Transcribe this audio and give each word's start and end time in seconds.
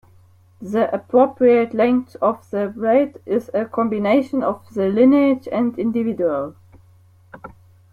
The 0.63 0.91
appropriate 0.91 1.75
length 1.75 2.15
of 2.23 2.49
the 2.49 2.69
blade 2.69 3.19
is 3.23 3.51
a 3.53 3.65
combination 3.65 4.41
of 4.41 4.67
the 4.73 4.87
lineage 4.89 5.47
and 5.51 5.77
individual. 5.77 6.55